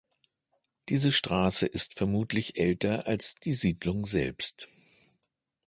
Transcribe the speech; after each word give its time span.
Diese 0.89 1.11
Straße 1.11 1.67
ist 1.67 1.93
vermutlich 1.93 2.57
älter 2.57 3.05
als 3.05 3.35
die 3.35 3.53
Siedlung 3.53 4.07
selbst. 4.07 4.67